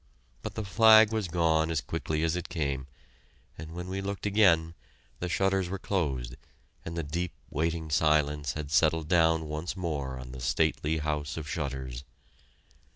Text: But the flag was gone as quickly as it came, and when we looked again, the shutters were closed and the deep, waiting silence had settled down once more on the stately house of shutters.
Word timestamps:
But 0.41 0.55
the 0.55 0.63
flag 0.65 1.11
was 1.13 1.27
gone 1.27 1.69
as 1.69 1.79
quickly 1.79 2.23
as 2.23 2.35
it 2.35 2.49
came, 2.49 2.87
and 3.55 3.71
when 3.73 3.87
we 3.87 4.01
looked 4.01 4.25
again, 4.25 4.73
the 5.19 5.29
shutters 5.29 5.69
were 5.69 5.77
closed 5.77 6.37
and 6.83 6.97
the 6.97 7.03
deep, 7.03 7.33
waiting 7.51 7.91
silence 7.91 8.53
had 8.53 8.71
settled 8.71 9.07
down 9.07 9.47
once 9.47 9.77
more 9.77 10.17
on 10.17 10.31
the 10.31 10.39
stately 10.41 10.97
house 10.97 11.37
of 11.37 11.47
shutters. 11.47 12.03